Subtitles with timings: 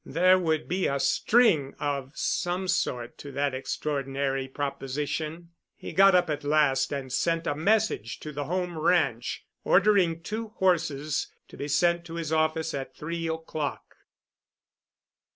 [0.03, 5.51] There would be a string of some sort to that extraordinary proposition.
[5.75, 10.47] He got up at last and sent a message to the Home Ranch, ordering two
[10.57, 13.95] horses to be sent to his office at three o'clock.